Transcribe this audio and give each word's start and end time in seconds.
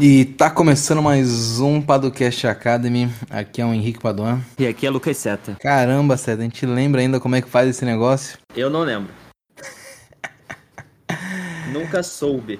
E 0.00 0.24
tá 0.24 0.50
começando 0.50 1.00
mais 1.00 1.60
um 1.60 1.80
Padocast 1.80 2.48
Academy. 2.48 3.08
Aqui 3.30 3.62
é 3.62 3.64
o 3.64 3.72
Henrique 3.72 4.00
Paduan. 4.00 4.40
E 4.58 4.66
aqui 4.66 4.84
é 4.88 4.90
Lucas 4.90 5.16
Seta. 5.16 5.56
Caramba, 5.60 6.16
Seta, 6.16 6.40
a 6.40 6.44
gente 6.44 6.66
lembra 6.66 7.00
ainda 7.00 7.20
como 7.20 7.36
é 7.36 7.40
que 7.40 7.48
faz 7.48 7.68
esse 7.68 7.84
negócio? 7.84 8.36
Eu 8.56 8.68
não 8.68 8.80
lembro. 8.80 9.12
Nunca 11.72 12.02
soube. 12.02 12.58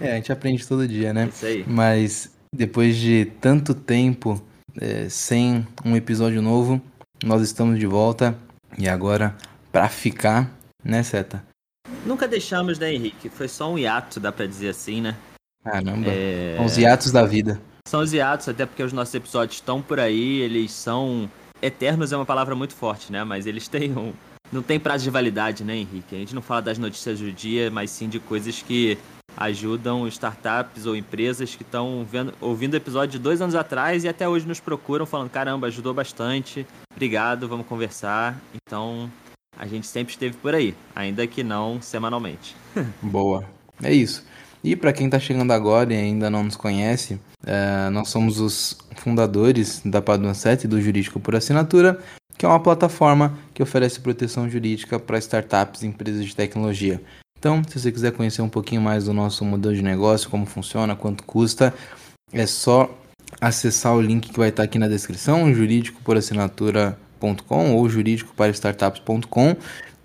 É, 0.00 0.12
a 0.12 0.14
gente 0.14 0.30
aprende 0.30 0.64
todo 0.64 0.86
dia, 0.86 1.12
né? 1.12 1.28
Isso 1.34 1.44
aí. 1.44 1.64
Mas 1.66 2.30
depois 2.54 2.96
de 2.96 3.24
tanto 3.40 3.74
tempo 3.74 4.40
é, 4.80 5.08
sem 5.08 5.66
um 5.84 5.96
episódio 5.96 6.40
novo, 6.40 6.80
nós 7.24 7.42
estamos 7.42 7.80
de 7.80 7.86
volta. 7.86 8.38
E 8.78 8.88
agora, 8.88 9.36
pra 9.72 9.88
ficar, 9.88 10.48
né, 10.84 11.02
Seta? 11.02 11.42
Nunca 12.06 12.28
deixamos, 12.28 12.78
né, 12.78 12.94
Henrique? 12.94 13.28
Foi 13.28 13.48
só 13.48 13.72
um 13.72 13.76
hiato, 13.76 14.20
dá 14.20 14.30
pra 14.30 14.46
dizer 14.46 14.68
assim, 14.68 15.00
né? 15.00 15.16
Caramba, 15.64 16.10
É, 16.10 16.54
são 16.56 16.66
os 16.66 16.78
hiatos 16.78 17.12
da 17.12 17.24
vida. 17.24 17.60
São 17.86 18.00
os 18.00 18.12
hiatos, 18.12 18.48
até 18.48 18.64
porque 18.66 18.82
os 18.82 18.92
nossos 18.92 19.14
episódios 19.14 19.56
estão 19.56 19.82
por 19.82 19.98
aí, 20.00 20.40
eles 20.40 20.72
são. 20.72 21.30
Eternos 21.62 22.12
é 22.12 22.16
uma 22.16 22.24
palavra 22.24 22.54
muito 22.54 22.74
forte, 22.74 23.12
né? 23.12 23.24
Mas 23.24 23.46
eles 23.46 23.68
têm 23.68 23.96
um. 23.96 24.12
Não 24.52 24.62
tem 24.62 24.80
prazo 24.80 25.04
de 25.04 25.10
validade, 25.10 25.62
né, 25.62 25.76
Henrique? 25.76 26.14
A 26.14 26.18
gente 26.18 26.34
não 26.34 26.42
fala 26.42 26.62
das 26.62 26.78
notícias 26.78 27.20
do 27.20 27.30
dia, 27.30 27.70
mas 27.70 27.90
sim 27.90 28.08
de 28.08 28.18
coisas 28.18 28.62
que 28.62 28.98
ajudam 29.36 30.06
startups 30.08 30.86
ou 30.86 30.96
empresas 30.96 31.54
que 31.54 31.62
estão 31.62 32.06
ouvindo 32.40 32.74
o 32.74 32.76
episódio 32.76 33.12
de 33.12 33.18
dois 33.18 33.40
anos 33.40 33.54
atrás 33.54 34.04
e 34.04 34.08
até 34.08 34.28
hoje 34.28 34.46
nos 34.46 34.60
procuram 34.60 35.06
falando: 35.06 35.30
caramba, 35.30 35.66
ajudou 35.68 35.94
bastante, 35.94 36.66
obrigado, 36.92 37.48
vamos 37.48 37.66
conversar. 37.66 38.40
Então, 38.54 39.10
a 39.56 39.66
gente 39.66 39.86
sempre 39.86 40.12
esteve 40.12 40.36
por 40.36 40.54
aí, 40.54 40.74
ainda 40.94 41.26
que 41.26 41.42
não 41.42 41.80
semanalmente. 41.80 42.56
Boa. 43.02 43.44
É 43.82 43.92
isso. 43.92 44.24
E 44.62 44.76
para 44.76 44.92
quem 44.92 45.06
está 45.06 45.18
chegando 45.18 45.52
agora 45.52 45.92
e 45.92 45.96
ainda 45.96 46.28
não 46.28 46.44
nos 46.44 46.56
conhece, 46.56 47.18
é, 47.46 47.88
nós 47.90 48.08
somos 48.08 48.38
os 48.38 48.76
fundadores 48.96 49.80
da 49.84 50.02
Paduan 50.02 50.34
7 50.34 50.68
do 50.68 50.80
Jurídico 50.80 51.18
por 51.18 51.34
Assinatura, 51.34 51.98
que 52.36 52.44
é 52.44 52.48
uma 52.48 52.60
plataforma 52.60 53.38
que 53.54 53.62
oferece 53.62 54.00
proteção 54.00 54.48
jurídica 54.48 54.98
para 54.98 55.18
startups 55.18 55.82
e 55.82 55.86
empresas 55.86 56.24
de 56.24 56.36
tecnologia. 56.36 57.00
Então, 57.38 57.62
se 57.66 57.80
você 57.80 57.90
quiser 57.90 58.12
conhecer 58.12 58.42
um 58.42 58.50
pouquinho 58.50 58.82
mais 58.82 59.06
do 59.06 59.14
nosso 59.14 59.44
modelo 59.46 59.74
de 59.74 59.82
negócio, 59.82 60.28
como 60.28 60.44
funciona, 60.44 60.94
quanto 60.94 61.24
custa, 61.24 61.72
é 62.32 62.46
só 62.46 62.90
acessar 63.40 63.94
o 63.94 64.02
link 64.02 64.30
que 64.30 64.38
vai 64.38 64.50
estar 64.50 64.62
aqui 64.62 64.78
na 64.78 64.88
descrição, 64.88 65.54
juridicoporassinatura.com 65.54 67.74
ou 67.74 67.88
juridicoparastartups.com. 67.88 69.56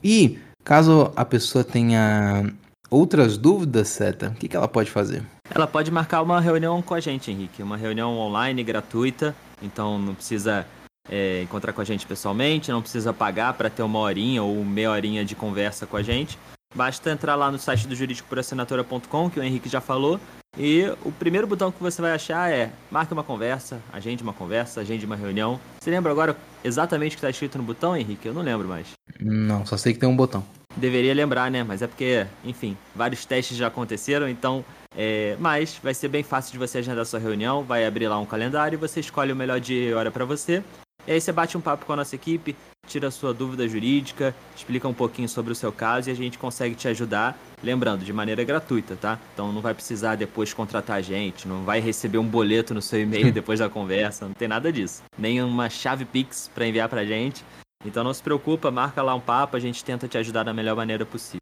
E 0.02 0.40
caso 0.64 1.12
a 1.16 1.26
pessoa 1.26 1.64
tenha 1.64 2.52
outras 2.90 3.38
dúvidas, 3.38 3.90
Seta, 3.90 4.30
o 4.30 4.36
que, 4.36 4.48
que 4.48 4.56
ela 4.56 4.68
pode 4.68 4.92
fazer? 4.92 5.24
Ela 5.50 5.68
pode 5.68 5.92
marcar 5.92 6.22
uma 6.22 6.40
reunião 6.40 6.82
com 6.82 6.94
a 6.94 7.00
gente, 7.00 7.32
Henrique. 7.32 7.62
Uma 7.62 7.78
reunião 7.78 8.18
online, 8.18 8.64
gratuita. 8.64 9.36
Então 9.62 9.98
não 10.00 10.16
precisa 10.16 10.66
é, 11.10 11.44
encontrar 11.44 11.74
com 11.74 11.82
a 11.82 11.86
gente 11.86 12.06
pessoalmente, 12.06 12.72
não 12.72 12.82
precisa 12.82 13.14
pagar 13.14 13.54
para 13.54 13.70
ter 13.70 13.84
uma 13.84 14.00
horinha 14.00 14.44
ou 14.44 14.64
meia 14.64 14.92
horinha 14.92 15.24
de 15.24 15.36
conversa 15.36 15.86
com 15.86 15.98
a 15.98 16.04
gente. 16.04 16.38
Basta 16.74 17.10
entrar 17.10 17.36
lá 17.36 17.52
no 17.52 17.58
site 17.58 17.88
do 17.88 17.96
juridicoporassinatura.com, 17.96 19.30
que 19.30 19.40
o 19.40 19.44
Henrique 19.44 19.70
já 19.70 19.80
falou, 19.80 20.20
e 20.58 20.86
o 21.04 21.12
primeiro 21.12 21.46
botão 21.46 21.72
que 21.72 21.82
você 21.82 22.02
vai 22.02 22.12
achar 22.12 22.52
é 22.52 22.72
marque 22.90 23.14
uma 23.14 23.24
conversa, 23.24 23.82
agende 23.92 24.24
uma 24.24 24.34
conversa, 24.34 24.82
agende 24.82 25.06
uma 25.06 25.16
reunião. 25.16 25.60
Você 25.80 25.92
lembra 25.92 26.12
agora 26.12 26.36
exatamente 26.64 27.14
o 27.14 27.16
que 27.16 27.18
está 27.20 27.30
escrito 27.30 27.58
no 27.58 27.64
botão, 27.64 27.96
Henrique? 27.96 28.28
Eu 28.28 28.34
não 28.34 28.42
lembro 28.42 28.68
mais. 28.68 28.88
Não, 29.20 29.66
só 29.66 29.78
sei 29.78 29.94
que 29.94 30.00
tem 30.00 30.08
um 30.08 30.16
botão. 30.16 30.44
Deveria 30.76 31.14
lembrar, 31.14 31.50
né? 31.50 31.64
Mas 31.64 31.82
é 31.82 31.88
porque, 31.88 32.26
enfim, 32.44 32.78
vários 32.96 33.26
testes 33.26 33.58
já 33.58 33.68
aconteceram, 33.68 34.28
então. 34.28 34.64
É... 34.98 35.36
Mas 35.40 35.80
vai 35.82 35.94
ser 35.94 36.08
bem 36.08 36.24
fácil 36.24 36.54
de 36.54 36.58
você 36.58 36.80
agendar 36.80 37.06
sua 37.06 37.20
reunião. 37.20 37.64
Vai 37.64 37.86
abrir 37.86 38.08
lá 38.08 38.20
um 38.20 38.26
calendário 38.26 38.76
e 38.76 38.80
você 38.80 39.00
escolhe 39.00 39.32
o 39.32 39.36
melhor 39.36 39.60
dia 39.60 39.90
e 39.90 39.94
hora 39.94 40.12
para 40.12 40.26
você. 40.26 40.64
E 41.08 41.12
aí 41.12 41.22
você 41.22 41.32
bate 41.32 41.56
um 41.56 41.62
papo 41.62 41.86
com 41.86 41.94
a 41.94 41.98
nossa 41.98 42.16
equipe, 42.16 42.56
tira 42.88 43.12
sua 43.12 43.32
dúvida 43.32 43.68
jurídica, 43.68 44.36
explica 44.56 44.88
um 44.88 44.94
pouquinho 44.94 45.30
sobre 45.30 45.52
o 45.52 45.56
seu 45.56 45.72
caso 45.72 46.10
e 46.10 46.12
a 46.12 46.16
gente 46.16 46.38
consegue 46.40 46.74
te 46.74 46.88
ajudar, 46.88 47.38
lembrando, 47.64 48.04
de 48.04 48.12
maneira 48.12 48.44
gratuita, 48.44 48.96
tá? 48.96 49.20
Então 49.34 49.54
não 49.54 49.62
vai 49.62 49.76
precisar 49.76 50.16
depois 50.16 50.52
contratar 50.52 50.98
a 50.98 51.02
gente, 51.02 51.48
não 51.48 51.64
vai 51.64 51.80
receber 51.80 52.18
um 52.18 52.26
boleto 52.26 52.74
no 52.74 52.82
seu 52.82 53.00
e-mail 53.00 53.30
depois 53.34 53.60
da 53.60 53.70
conversa, 53.70 54.26
não 54.26 54.34
tem 54.34 54.48
nada 54.48 54.74
disso. 54.74 55.04
Nem 55.16 55.44
uma 55.44 55.70
chave 55.70 56.06
Pix 56.06 56.50
para 56.54 56.68
enviar 56.68 56.90
pra 56.90 57.06
gente. 57.06 57.44
Então 57.86 58.04
não 58.04 58.14
se 58.14 58.22
preocupa, 58.22 58.72
marca 58.72 59.02
lá 59.02 59.14
um 59.16 59.20
papo, 59.20 59.56
a 59.56 59.60
gente 59.60 59.84
tenta 59.84 60.08
te 60.08 60.18
ajudar 60.18 60.44
da 60.44 60.54
melhor 60.54 60.76
maneira 60.76 61.06
possível. 61.06 61.42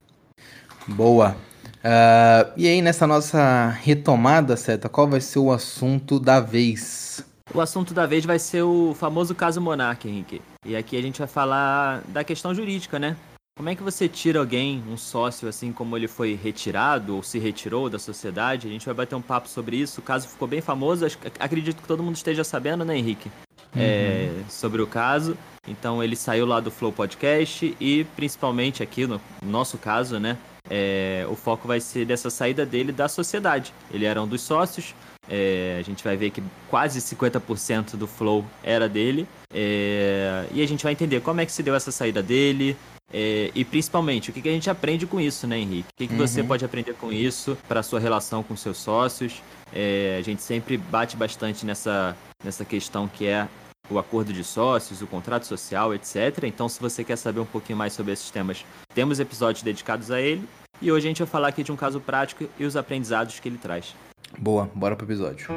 Boa. 0.87 1.35
Uh, 1.83 2.51
e 2.55 2.67
aí, 2.67 2.81
nessa 2.81 3.05
nossa 3.05 3.69
retomada, 3.81 4.55
Seta, 4.55 4.87
qual 4.87 5.07
vai 5.07 5.21
ser 5.21 5.39
o 5.39 5.51
assunto 5.51 6.19
da 6.19 6.39
vez? 6.39 7.25
O 7.53 7.59
assunto 7.59 7.93
da 7.93 8.05
vez 8.05 8.25
vai 8.25 8.39
ser 8.39 8.63
o 8.63 8.93
famoso 8.93 9.35
caso 9.35 9.59
Monark, 9.59 10.07
Henrique. 10.07 10.41
E 10.65 10.75
aqui 10.75 10.97
a 10.97 11.01
gente 11.01 11.19
vai 11.19 11.27
falar 11.27 12.01
da 12.07 12.23
questão 12.23 12.53
jurídica, 12.53 12.97
né? 12.97 13.17
Como 13.55 13.69
é 13.69 13.75
que 13.75 13.83
você 13.83 14.09
tira 14.09 14.39
alguém, 14.39 14.83
um 14.89 14.97
sócio, 14.97 15.47
assim 15.47 15.71
como 15.71 15.95
ele 15.95 16.07
foi 16.07 16.39
retirado 16.41 17.15
ou 17.15 17.21
se 17.21 17.37
retirou 17.37 17.87
da 17.87 17.99
sociedade? 17.99 18.67
A 18.67 18.71
gente 18.71 18.85
vai 18.85 18.95
bater 18.95 19.13
um 19.13 19.21
papo 19.21 19.47
sobre 19.47 19.75
isso. 19.75 20.01
O 20.01 20.03
caso 20.03 20.27
ficou 20.27 20.47
bem 20.47 20.59
famoso, 20.59 21.05
acredito 21.39 21.81
que 21.81 21.87
todo 21.87 22.01
mundo 22.01 22.15
esteja 22.15 22.43
sabendo, 22.43 22.83
né, 22.83 22.97
Henrique? 22.97 23.29
Uhum. 23.75 23.81
É, 23.81 24.31
sobre 24.49 24.81
o 24.81 24.87
caso. 24.87 25.37
Então 25.68 26.03
ele 26.03 26.16
saiu 26.16 26.46
lá 26.46 26.59
do 26.59 26.69
Flow 26.69 26.91
Podcast 26.91 27.75
e 27.79 28.03
principalmente 28.16 28.84
aqui 28.84 29.07
no 29.07 29.19
nosso 29.41 29.78
caso, 29.78 30.19
né? 30.19 30.38
É, 30.69 31.25
o 31.29 31.35
foco 31.35 31.68
vai 31.68 31.79
ser 31.79 32.06
dessa 32.06 32.29
saída 32.29 32.66
dele 32.66 32.91
da 32.91 33.07
sociedade. 33.07 33.73
Ele 33.91 34.06
era 34.06 34.22
um 34.22 34.28
dos 34.28 34.41
sócios. 34.41 34.94
É, 35.29 35.78
a 35.79 35.81
gente 35.81 36.03
vai 36.03 36.18
ver 36.18 36.31
que 36.31 36.44
quase 36.69 37.00
50% 37.00 37.96
do 37.96 38.07
Flow 38.07 38.46
era 38.62 38.90
dele. 38.90 39.28
É, 39.53 40.46
e 40.52 40.62
a 40.62 40.68
gente 40.68 40.84
vai 40.84 40.94
entender 40.94 41.22
como 41.22 41.41
é 41.41 41.46
que 41.46 41.52
se 41.52 41.63
deu 41.63 41.75
essa 41.75 41.91
saída 41.91 42.22
dele. 42.22 42.75
É, 43.12 43.52
e 43.53 43.63
principalmente, 43.63 44.31
o 44.31 44.34
que, 44.34 44.41
que, 44.41 44.50
a 44.50 44.52
gente 44.52 44.69
aprende 44.69 45.06
com 45.06 45.22
isso, 45.22 45.46
né, 45.46 45.59
Henrique? 45.59 45.90
O 45.94 45.97
que, 45.97 46.07
que 46.07 46.13
uhum. 46.13 46.19
você 46.19 46.44
pode 46.44 46.66
aprender 46.66 46.94
com 46.96 47.12
isso 47.12 47.57
para 47.68 47.81
a 47.81 47.84
sua 47.84 48.00
relação 48.00 48.41
com 48.41 48.56
seus 48.56 48.78
sócios? 48.78 49.41
É, 49.72 50.18
a 50.19 50.22
gente 50.23 50.41
sempre 50.41 50.78
bate 50.78 51.16
bastante 51.16 51.66
nessa, 51.66 52.18
nessa 52.44 52.66
questão 52.66 53.07
que 53.07 53.28
é 53.28 53.47
o 53.89 53.99
acordo 53.99 54.31
de 54.31 54.44
sócios, 54.44 55.01
o 55.01 55.07
contrato 55.07 55.45
social, 55.45 55.94
etc. 55.94 56.44
Então, 56.44 56.69
se 56.69 56.79
você 56.79 57.03
quer 57.03 57.17
saber 57.17 57.41
um 57.41 57.45
pouquinho 57.45 57.77
mais 57.77 57.94
sobre 57.94 58.13
esses 58.13 58.29
temas, 58.29 58.66
temos 58.95 59.19
episódios 59.19 59.61
dedicados 59.61 60.09
a 60.09 60.21
ele. 60.21 60.47
E 60.81 60.91
hoje 60.91 61.07
a 61.07 61.09
gente 61.09 61.19
vai 61.19 61.27
falar 61.27 61.47
aqui 61.49 61.63
de 61.63 61.71
um 61.71 61.75
caso 61.75 61.99
prático 61.99 62.45
e 62.57 62.66
os 62.66 62.77
aprendizados 62.77 63.39
que 63.39 63.49
ele 63.49 63.57
traz. 63.57 63.93
Boa, 64.38 64.69
bora 64.73 64.95
pro 64.95 65.05
episódio. 65.05 65.47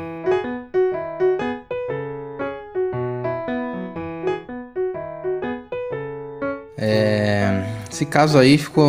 É, 6.76 7.64
esse 7.90 8.04
caso 8.04 8.38
aí 8.38 8.58
ficou 8.58 8.86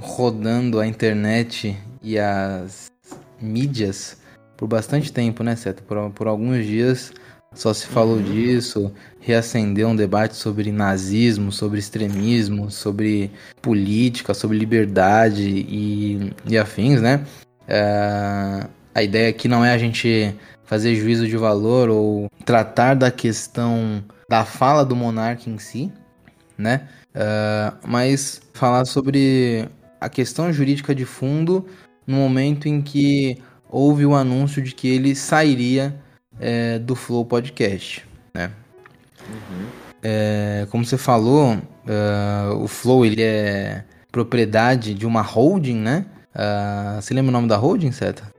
rodando 0.00 0.80
a 0.80 0.86
internet 0.86 1.78
e 2.02 2.18
as 2.18 2.90
mídias 3.40 4.18
por 4.56 4.66
bastante 4.66 5.12
tempo, 5.12 5.42
né, 5.42 5.54
Seto? 5.54 5.82
Por, 5.82 6.10
por 6.10 6.26
alguns 6.26 6.64
dias 6.64 7.12
só 7.56 7.72
se 7.72 7.86
falou 7.86 8.16
uhum. 8.16 8.22
disso, 8.22 8.92
reacendeu 9.18 9.88
um 9.88 9.96
debate 9.96 10.36
sobre 10.36 10.70
nazismo, 10.70 11.50
sobre 11.50 11.78
extremismo, 11.78 12.70
sobre 12.70 13.30
política, 13.62 14.34
sobre 14.34 14.58
liberdade 14.58 15.42
e, 15.42 16.32
e 16.46 16.58
afins, 16.58 17.00
né? 17.00 17.24
É, 17.66 18.66
a 18.94 19.02
ideia 19.02 19.30
aqui 19.30 19.48
não 19.48 19.64
é 19.64 19.72
a 19.72 19.78
gente 19.78 20.34
fazer 20.64 20.94
juízo 20.96 21.26
de 21.26 21.36
valor 21.36 21.88
ou 21.88 22.30
tratar 22.44 22.94
da 22.94 23.10
questão 23.10 24.04
da 24.28 24.44
fala 24.44 24.84
do 24.84 24.94
monarca 24.94 25.48
em 25.48 25.58
si, 25.58 25.90
né? 26.58 26.88
É, 27.14 27.72
mas 27.86 28.42
falar 28.52 28.84
sobre 28.84 29.66
a 29.98 30.10
questão 30.10 30.52
jurídica 30.52 30.94
de 30.94 31.06
fundo 31.06 31.66
no 32.06 32.16
momento 32.16 32.68
em 32.68 32.82
que 32.82 33.38
houve 33.68 34.04
o 34.04 34.14
anúncio 34.14 34.62
de 34.62 34.74
que 34.74 34.88
ele 34.88 35.14
sairia 35.14 35.96
é, 36.40 36.78
do 36.78 36.94
Flow 36.94 37.24
Podcast, 37.24 38.04
né? 38.34 38.50
Uhum. 39.28 39.66
É, 40.02 40.66
como 40.70 40.84
você 40.84 40.96
falou, 40.96 41.54
uh, 41.54 42.62
o 42.62 42.68
Flow 42.68 43.04
ele 43.04 43.22
é 43.22 43.82
propriedade 44.12 44.94
de 44.94 45.04
uma 45.06 45.22
holding, 45.22 45.76
né? 45.76 46.06
Uh, 46.34 47.00
você 47.00 47.14
lembra 47.14 47.30
o 47.30 47.32
nome 47.32 47.48
da 47.48 47.56
holding, 47.56 47.92
Seta? 47.92 48.30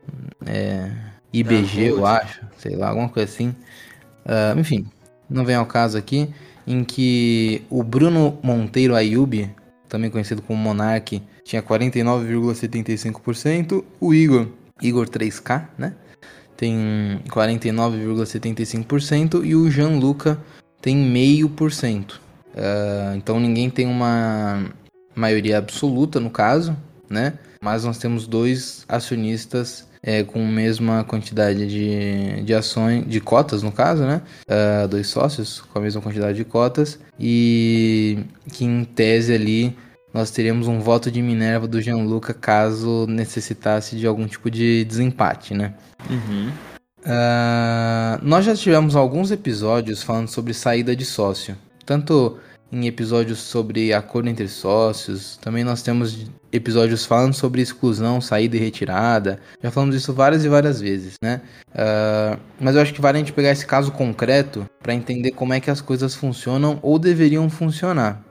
É, 0.45 0.91
IBG, 1.33 1.89
eu 1.89 2.05
acho, 2.05 2.41
sei 2.57 2.75
lá, 2.75 2.89
alguma 2.89 3.09
coisa 3.09 3.27
assim. 3.29 3.49
Uh, 4.25 4.59
enfim, 4.59 4.85
não 5.29 5.44
vem 5.44 5.55
ao 5.55 5.65
caso 5.65 5.97
aqui, 5.97 6.29
em 6.65 6.83
que 6.83 7.63
o 7.69 7.83
Bruno 7.83 8.39
Monteiro 8.41 8.95
Ayub, 8.95 9.49
também 9.89 10.09
conhecido 10.09 10.41
como 10.41 10.61
Monark, 10.61 11.21
tinha 11.44 11.61
49,75%, 11.61 13.83
o 13.99 14.13
Igor, 14.13 14.47
Igor 14.81 15.09
3K, 15.09 15.67
né? 15.77 15.94
Tem 16.57 17.21
49,75% 17.30 19.45
e 19.45 19.56
o 19.56 19.69
Gianluca 19.69 20.39
tem 20.81 20.98
meio 20.98 21.48
por 21.48 21.71
cento. 21.71 22.19
Uh, 22.54 23.15
então 23.15 23.39
ninguém 23.39 23.69
tem 23.69 23.86
uma 23.86 24.65
maioria 25.15 25.59
absoluta 25.59 26.19
no 26.19 26.31
caso, 26.31 26.75
né? 27.09 27.38
Mas 27.62 27.86
nós 27.86 27.98
temos 27.98 28.27
dois 28.27 28.83
acionistas 28.88 29.88
é, 30.01 30.24
com 30.24 30.39
a 30.39 30.51
mesma 30.51 31.04
quantidade 31.04 31.68
de, 31.68 32.44
de 32.44 32.54
ações, 32.54 33.06
de 33.07 33.19
cotas 33.19 33.62
no 33.62 33.71
caso, 33.71 34.04
né? 34.04 34.21
Uh, 34.50 34.88
dois 34.88 35.07
sócios 35.07 35.62
com 35.62 35.80
a 35.80 35.81
mesma 35.81 36.01
quantidade 36.01 36.38
de 36.38 36.45
cotas 36.45 37.00
e 37.19 38.19
que 38.51 38.65
em 38.65 38.83
tese 38.83 39.33
ali 39.33 39.77
nós 40.18 40.31
teríamos 40.31 40.68
um 40.68 40.80
voto 40.80 41.12
de 41.12 41.22
Minerva 41.22 41.68
do 41.68 41.80
Gianluca 41.80 42.34
caso 42.34 43.06
necessitasse 43.08 43.96
de 43.96 44.08
algum 44.08 44.25
tipo 44.25 44.50
de 44.50 44.84
desempate, 44.84 45.54
né? 45.54 45.75
Uhum. 46.10 46.50
Uh, 47.02 48.19
nós 48.24 48.44
já 48.44 48.56
tivemos 48.56 48.96
alguns 48.96 49.30
episódios 49.30 50.02
falando 50.02 50.28
sobre 50.28 50.56
saída 50.56 50.96
de 50.96 51.06
sócio, 51.06 51.56
tanto 51.86 52.40
em 52.72 52.88
episódios 52.88 53.38
sobre 53.38 53.94
acordo 53.94 54.28
entre 54.28 54.48
sócios, 54.48 55.38
também 55.38 55.64
nós 55.64 55.84
temos 55.84 56.25
episódios 56.52 57.06
falando 57.06 57.36
sobre 57.36 57.62
exclusão, 57.62 58.19
saída 58.19 58.58
e 58.58 58.60
retirada. 58.60 59.40
Já 59.62 59.69
falamos 59.69 59.96
isso 59.96 60.14
várias 60.14 60.44
e 60.44 60.50
várias 60.50 60.81
vezes, 60.81 61.14
né? 61.22 61.42
Uh, 61.69 62.40
mas 62.60 62.75
eu 62.75 62.81
acho 62.81 62.92
que 62.92 63.00
vale 63.00 63.18
a 63.18 63.19
gente 63.19 63.34
pegar 63.34 63.52
esse 63.52 63.68
caso 63.68 63.92
concreto 63.92 64.68
para 64.81 64.96
entender 64.96 65.31
como 65.31 65.54
é 65.54 65.60
que 65.60 65.69
as 65.69 65.80
coisas 65.80 66.16
funcionam 66.16 66.80
ou 66.81 66.98
deveriam 66.98 67.48
funcionar, 67.52 68.25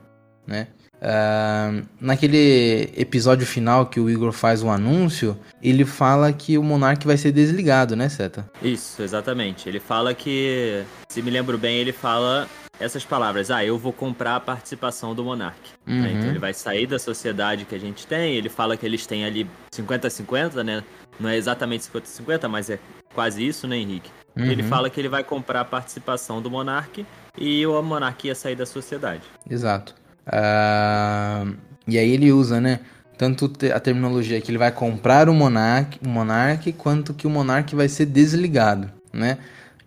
né? 0.45 0.67
Uh, 0.99 1.85
naquele 2.01 2.91
episódio 2.97 3.45
final 3.45 3.85
que 3.85 3.99
o 3.99 4.09
Igor 4.09 4.31
faz 4.31 4.63
o 4.63 4.69
anúncio, 4.69 5.37
ele 5.61 5.85
fala 5.85 6.33
que 6.33 6.57
o 6.57 6.63
Monark 6.63 7.05
vai 7.05 7.17
ser 7.17 7.31
desligado, 7.31 7.95
né, 7.95 8.09
Seta? 8.09 8.49
Isso, 8.61 9.01
exatamente. 9.03 9.69
Ele 9.69 9.79
fala 9.79 10.13
que, 10.13 10.83
se 11.07 11.21
me 11.21 11.29
lembro 11.29 11.57
bem, 11.57 11.77
ele 11.77 11.91
fala 11.91 12.47
essas 12.79 13.03
palavras, 13.03 13.49
ah, 13.49 13.63
eu 13.65 13.77
vou 13.77 13.91
comprar 13.91 14.35
a 14.35 14.39
participação 14.39 15.13
do 15.15 15.23
Monark. 15.23 15.59
Uhum. 15.87 16.01
Né? 16.01 16.13
Então 16.13 16.29
ele 16.29 16.39
vai 16.39 16.53
sair 16.53 16.85
da 16.85 16.99
sociedade 16.99 17.65
que 17.65 17.75
a 17.75 17.79
gente 17.79 18.05
tem, 18.05 18.35
ele 18.35 18.49
fala 18.49 18.77
que 18.77 18.85
eles 18.85 19.05
têm 19.05 19.25
ali 19.25 19.49
50-50, 19.71 20.63
né? 20.63 20.83
Não 21.19 21.29
é 21.29 21.35
exatamente 21.35 21.85
50-50, 21.85 22.47
mas 22.47 22.69
é 22.69 22.79
quase 23.13 23.45
isso, 23.45 23.67
né, 23.67 23.77
Henrique? 23.77 24.11
Uhum. 24.35 24.45
Ele 24.45 24.61
fala 24.63 24.89
que 24.89 24.99
ele 24.99 25.09
vai 25.09 25.23
comprar 25.23 25.61
a 25.61 25.65
participação 25.65 26.41
do 26.41 26.51
Monark 26.51 27.05
e 27.37 27.65
o 27.65 27.81
Monark 27.81 28.27
ia 28.27 28.35
sair 28.35 28.55
da 28.55 28.65
sociedade. 28.65 29.23
Exato. 29.49 29.95
Uh, 30.27 31.55
e 31.87 31.97
aí 31.97 32.11
ele 32.11 32.31
usa, 32.31 32.59
né? 32.59 32.79
Tanto 33.17 33.51
a 33.73 33.79
terminologia 33.79 34.39
que 34.39 34.51
ele 34.51 34.57
vai 34.57 34.71
comprar 34.71 35.27
o 35.29 35.33
Monark, 35.33 35.99
o 36.05 36.09
Monark 36.09 36.71
quanto 36.73 37.13
que 37.13 37.25
o 37.25 37.29
Monark 37.29 37.75
vai 37.75 37.87
ser 37.87 38.05
desligado, 38.05 38.91
né? 39.11 39.37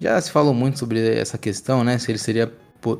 Já 0.01 0.21
se 0.21 0.31
falou 0.31 0.55
muito 0.55 0.79
sobre 0.79 1.17
essa 1.17 1.37
questão, 1.37 1.85
né? 1.85 1.99
Se 1.99 2.11
ele 2.11 2.19
seria, 2.19 2.51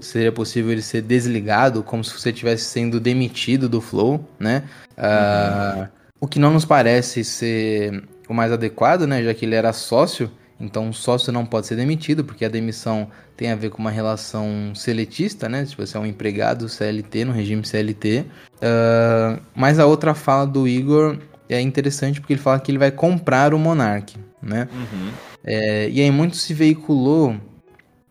seria 0.03 0.31
possível 0.31 0.71
ele 0.71 0.83
ser 0.83 1.03
desligado, 1.03 1.83
como 1.83 2.05
se 2.05 2.13
você 2.13 2.31
estivesse 2.31 2.65
sendo 2.65 3.01
demitido 3.01 3.69
do 3.69 3.81
Flow, 3.81 4.25
né? 4.39 4.63
Uh, 4.97 5.89
o 6.21 6.29
que 6.29 6.39
não 6.39 6.53
nos 6.53 6.67
parece 6.67 7.25
ser 7.25 8.05
o 8.29 8.35
mais 8.35 8.53
adequado, 8.53 9.07
né? 9.07 9.25
Já 9.25 9.35
que 9.35 9.47
ele 9.47 9.55
era 9.55 9.73
sócio 9.73 10.31
então, 10.61 10.91
o 10.91 10.93
sócio 10.93 11.33
não 11.33 11.47
pode 11.47 11.67
ser 11.67 11.77
demitido, 11.77 12.23
porque 12.23 12.45
a 12.45 12.49
demissão 12.49 13.09
tem 13.35 13.51
a 13.51 13.57
ver 13.57 13.71
com 13.71 13.79
uma 13.79 13.91
relação 13.91 14.73
seletista, 14.75 15.49
né? 15.49 15.65
Se 15.65 15.75
você 15.75 15.97
é 15.97 16.01
um 16.01 16.05
empregado 16.05 16.69
CLT, 16.69 17.25
no 17.25 17.33
regime 17.33 17.65
CLT. 17.65 18.21
Uh, 18.21 18.27
ah, 18.63 19.39
mas 19.55 19.79
a 19.79 19.87
outra 19.87 20.15
fala 20.15 20.47
do 20.47 20.69
Igor 20.69 21.19
é 21.49 21.61
interessante 21.61 22.21
porque 22.21 22.35
ele 22.35 22.41
fala 22.41 22.61
que 22.61 22.71
ele 22.71 22.79
vai 22.79 22.91
comprar 22.91 23.55
o 23.55 23.59
Monark, 23.59 24.19
né? 24.43 24.69
Uhum. 24.71 25.11
É, 25.43 25.89
e 25.89 26.01
aí 26.03 26.11
muito 26.11 26.37
se 26.37 26.53
veiculou 26.53 27.35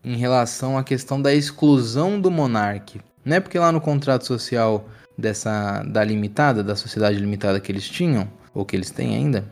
em 0.02 0.16
relação 0.16 0.76
à 0.76 0.82
questão 0.82 1.22
da 1.22 1.32
exclusão 1.32 2.20
do 2.20 2.30
Monark, 2.30 3.00
né? 3.24 3.38
Porque 3.38 3.58
lá 3.58 3.70
no 3.70 3.80
contrato 3.80 4.26
social 4.26 4.88
dessa 5.16 5.84
da 5.84 6.02
limitada, 6.02 6.64
da 6.64 6.74
sociedade 6.74 7.18
limitada 7.18 7.60
que 7.60 7.70
eles 7.70 7.88
tinham, 7.88 8.28
ou 8.52 8.64
que 8.64 8.74
eles 8.74 8.90
têm 8.90 9.14
ainda, 9.14 9.44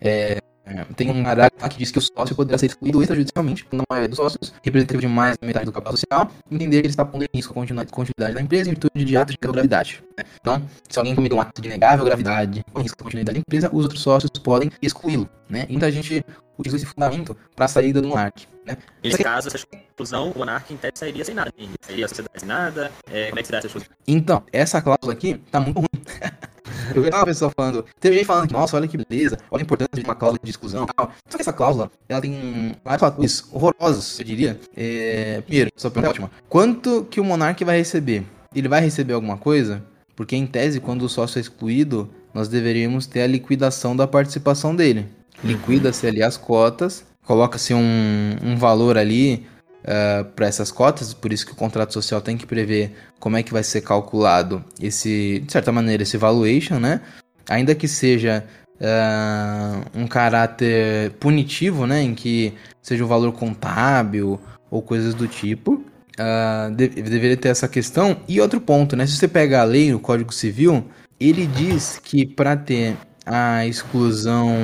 é, 0.00 0.39
é, 0.70 0.84
tem 0.94 1.10
um 1.10 1.24
parágrafo 1.24 1.68
que 1.68 1.78
diz 1.78 1.90
que 1.90 1.98
o 1.98 2.00
sócio 2.00 2.36
poderá 2.36 2.56
ser 2.56 2.66
excluído 2.66 3.02
extrajudicialmente 3.02 3.64
quando 3.64 3.82
a 3.82 3.84
maioria 3.90 4.08
dos 4.08 4.16
sócios, 4.16 4.54
representativo 4.62 5.00
de 5.00 5.08
mais 5.08 5.36
da 5.36 5.44
metade 5.44 5.64
do 5.64 5.72
capital 5.72 5.92
social, 5.96 6.30
entender 6.48 6.80
que 6.80 6.86
ele 6.86 6.92
está 6.92 7.04
pondo 7.04 7.24
em 7.24 7.28
risco 7.34 7.52
a 7.52 7.86
continuidade 7.86 8.34
da 8.34 8.40
empresa 8.40 8.70
em 8.70 8.74
virtude 8.74 9.04
de 9.04 9.16
atos 9.16 9.34
de 9.34 9.38
gravidade. 9.40 10.02
Né? 10.16 10.24
Então, 10.40 10.62
se 10.88 10.98
alguém 10.98 11.14
cometeu 11.14 11.36
um 11.36 11.40
ato 11.40 11.60
de 11.60 11.68
negável 11.68 12.04
gravidade 12.04 12.64
com 12.72 12.82
risco 12.82 12.96
à 13.00 13.02
continuidade 13.02 13.34
da 13.34 13.40
empresa, 13.40 13.68
os 13.72 13.82
outros 13.82 14.00
sócios 14.00 14.30
podem 14.42 14.70
excluí-lo. 14.80 15.28
Né? 15.48 15.66
Então 15.68 15.88
a 15.88 15.92
gente 15.92 16.24
utiliza 16.56 16.76
esse 16.76 16.86
fundamento 16.86 17.36
para 17.56 17.64
a 17.64 17.68
saída 17.68 18.00
do 18.00 18.06
monarca. 18.06 18.42
Né? 18.64 18.76
Nesse 19.02 19.22
caso, 19.24 19.48
essa 19.48 19.56
exclusão, 19.56 20.30
o 20.30 20.38
monarca 20.38 20.72
em 20.72 20.76
tese 20.76 20.92
sairia 20.96 21.24
sem 21.24 21.34
nada. 21.34 21.52
Sairia 21.80 22.04
a 22.04 22.08
sociedade 22.08 22.38
sem 22.38 22.48
nada. 22.48 22.92
É, 23.10 23.28
como 23.28 23.40
é 23.40 23.42
que 23.42 23.46
se 23.46 23.52
dá 23.52 23.58
essa 23.58 23.66
exclusão? 23.66 23.88
Então, 24.06 24.44
essa 24.52 24.80
cláusula 24.80 25.12
aqui 25.12 25.38
tá 25.50 25.58
muito 25.58 25.78
ruim. 25.78 25.88
Eu 26.94 27.02
vi 27.02 27.08
uma 27.10 27.24
pessoa 27.24 27.50
falando, 27.54 27.84
teve 27.98 28.16
gente 28.16 28.26
falando 28.26 28.48
que, 28.48 28.52
nossa, 28.52 28.76
olha 28.76 28.88
que 28.88 28.96
beleza, 28.96 29.38
olha 29.50 29.62
a 29.62 29.64
importância 29.64 29.90
de 29.94 30.04
uma 30.04 30.14
cláusula 30.14 30.40
de 30.42 30.50
exclusão 30.50 30.84
e 30.84 30.94
tal. 30.94 31.12
Só 31.28 31.36
que 31.36 31.42
essa 31.42 31.52
cláusula, 31.52 31.90
ela 32.08 32.20
tem 32.20 32.74
vários 32.84 33.00
fatores 33.00 33.44
horrorosos, 33.52 34.18
eu 34.18 34.24
diria. 34.24 34.60
É... 34.76 35.40
Primeiro, 35.42 35.70
sua 35.76 35.90
pergunta 35.90 36.08
é 36.08 36.12
ótima. 36.12 36.30
Quanto 36.48 37.04
que 37.10 37.20
o 37.20 37.24
monarca 37.24 37.64
vai 37.64 37.78
receber? 37.78 38.24
Ele 38.54 38.68
vai 38.68 38.80
receber 38.80 39.12
alguma 39.12 39.36
coisa? 39.36 39.82
Porque, 40.16 40.36
em 40.36 40.46
tese, 40.46 40.80
quando 40.80 41.02
o 41.02 41.08
sócio 41.08 41.38
é 41.38 41.40
excluído, 41.40 42.10
nós 42.34 42.48
deveríamos 42.48 43.06
ter 43.06 43.22
a 43.22 43.26
liquidação 43.26 43.96
da 43.96 44.06
participação 44.06 44.74
dele. 44.74 45.06
Liquida-se 45.42 46.06
ali 46.06 46.22
as 46.22 46.36
cotas, 46.36 47.04
coloca-se 47.24 47.72
um, 47.72 48.36
um 48.42 48.56
valor 48.56 48.98
ali 48.98 49.46
uh, 49.84 49.90
eh, 49.90 50.24
para 50.36 50.46
essas 50.46 50.70
cotas, 50.70 51.14
por 51.14 51.32
isso 51.32 51.46
que 51.46 51.52
o 51.52 51.56
contrato 51.56 51.92
social 51.92 52.20
tem 52.20 52.36
que 52.36 52.46
prever 52.46 52.92
como 53.18 53.36
é 53.36 53.42
que 53.42 53.52
vai 53.52 53.62
ser 53.62 53.80
calculado 53.80 54.64
esse, 54.80 55.40
de 55.40 55.52
certa 55.52 55.72
maneira, 55.72 56.02
esse 56.02 56.16
valuation, 56.16 56.78
né? 56.78 57.00
Ainda 57.48 57.74
que 57.74 57.88
seja 57.88 58.44
uh, 58.80 59.98
um 59.98 60.06
caráter 60.06 61.12
punitivo, 61.20 61.86
né? 61.86 62.02
Em 62.02 62.14
que 62.14 62.54
seja 62.82 63.04
um 63.04 63.08
valor 63.08 63.32
contábil 63.32 64.40
ou 64.70 64.82
coisas 64.82 65.14
do 65.14 65.26
tipo. 65.26 65.84
Uh, 66.18 66.74
de, 66.74 66.88
deveria 66.88 67.36
ter 67.36 67.48
essa 67.48 67.68
questão. 67.68 68.16
E 68.28 68.40
outro 68.40 68.60
ponto, 68.60 68.96
né? 68.96 69.06
Se 69.06 69.16
você 69.16 69.28
pega 69.28 69.60
a 69.60 69.64
lei, 69.64 69.92
o 69.92 70.00
Código 70.00 70.32
Civil, 70.32 70.84
ele 71.18 71.46
diz 71.46 72.00
que 72.02 72.26
para 72.26 72.56
ter 72.56 72.96
a 73.26 73.66
exclusão 73.66 74.54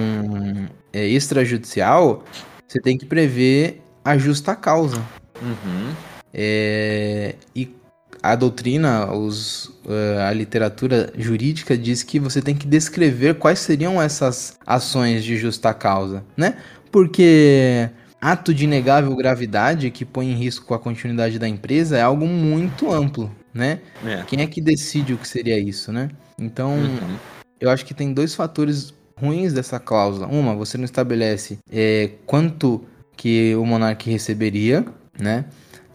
é, 0.93 1.07
extrajudicial, 1.07 2.25
você 2.67 2.81
tem 2.81 2.97
que 2.97 3.07
prever 3.07 3.83
a 4.07 4.17
justa 4.17 4.55
causa. 4.55 5.03
Uhum. 5.43 5.93
É, 6.33 7.35
e 7.55 7.75
a 8.23 8.37
doutrina, 8.37 9.13
os, 9.13 9.67
uh, 9.85 10.21
a 10.29 10.33
literatura 10.33 11.13
jurídica 11.19 11.77
diz 11.77 12.05
que 12.05 12.21
você 12.21 12.41
tem 12.41 12.55
que 12.55 12.69
descrever 12.69 13.35
quais 13.35 13.59
seriam 13.59 14.01
essas 14.01 14.57
ações 14.65 15.25
de 15.25 15.37
justa 15.37 15.75
causa, 15.75 16.25
né? 16.37 16.57
Porque 16.93 17.91
ato 18.21 18.55
de 18.55 18.67
negável 18.67 19.15
gravidade 19.17 19.91
que 19.91 20.05
põe 20.05 20.31
em 20.31 20.35
risco 20.35 20.73
a 20.73 20.79
continuidade 20.79 21.39
da 21.39 21.49
empresa 21.49 21.99
é 21.99 22.03
algo 22.03 22.27
muito 22.27 22.93
amplo, 22.93 23.35
né? 23.53 23.81
É. 24.05 24.23
Quem 24.25 24.41
é 24.41 24.47
que 24.47 24.61
decide 24.61 25.15
o 25.15 25.19
que 25.19 25.27
seria 25.27 25.59
isso, 25.59 25.93
né? 25.93 26.11
Então, 26.39 26.75
uhum. 26.75 27.17
eu 27.61 27.71
acho 27.71 27.85
que 27.85 27.93
tem 27.93 28.13
dois 28.13 28.37
fatores 28.37 28.95
ruins 29.19 29.53
dessa 29.53 29.81
cláusula. 29.81 30.29
Uma, 30.29 30.55
você 30.55 30.79
não 30.79 30.85
estabelece 30.85 31.59
é, 31.71 32.11
quanto 32.25 32.85
que 33.17 33.55
o 33.57 33.65
monarca 33.65 34.11
receberia, 34.11 34.85
né? 35.19 35.47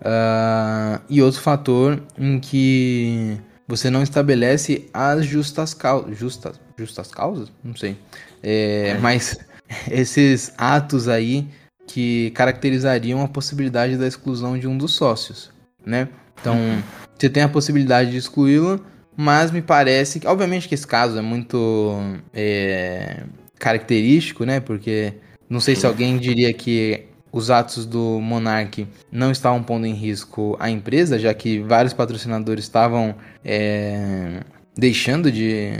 Uh, 0.02 1.00
e 1.08 1.22
outro 1.22 1.40
fator 1.40 2.02
em 2.18 2.40
que 2.40 3.38
você 3.68 3.90
não 3.90 4.02
estabelece 4.02 4.90
as 4.94 5.26
justas 5.26 5.74
causas. 5.74 6.18
Justas, 6.18 6.60
justas 6.78 7.12
causas? 7.12 7.52
Não 7.64 7.76
sei. 7.76 7.98
É, 8.42 8.90
é. 8.90 8.98
Mas 8.98 9.38
esses 9.90 10.54
atos 10.58 11.08
aí 11.08 11.48
que 11.88 12.32
caracterizariam 12.32 13.22
a 13.22 13.28
possibilidade 13.28 13.98
da 13.98 14.08
exclusão 14.08 14.58
de 14.58 14.68
um 14.68 14.78
dos 14.78 14.94
sócios, 14.94 15.52
né? 15.86 16.08
Então, 16.40 16.56
uhum. 16.56 16.82
você 17.18 17.30
tem 17.30 17.44
a 17.44 17.50
possibilidade 17.50 18.12
de 18.12 18.18
excluí-lo, 18.18 18.84
mas 19.16 19.52
me 19.52 19.62
parece 19.62 20.20
que, 20.20 20.26
obviamente, 20.26 20.68
que 20.68 20.74
esse 20.74 20.88
caso 20.88 21.18
é 21.18 21.22
muito 21.22 22.00
é, 22.34 23.24
característico, 23.60 24.46
né? 24.46 24.60
Porque 24.60 25.14
não 25.50 25.60
sei 25.60 25.76
se 25.76 25.86
alguém 25.86 26.18
diria 26.18 26.54
que 26.54 27.11
os 27.32 27.50
atos 27.50 27.86
do 27.86 28.20
Monark 28.20 28.88
não 29.12 29.32
estavam 29.32 29.64
pondo 29.64 29.86
em 29.86 29.94
risco 29.94 30.58
a 30.60 30.70
empresa, 30.70 31.18
já 31.18 31.34
que 31.34 31.60
vários 31.60 31.94
patrocinadores 31.94 32.64
estavam 32.64 33.16
é, 33.44 34.42
deixando 34.76 35.32
de, 35.32 35.74